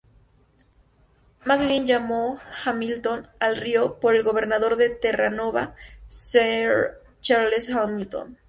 [1.45, 5.75] MacLean llamó "Hamilton" al río, por el gobernador de Terranova,
[6.07, 8.35] Sir Charles Hamilton.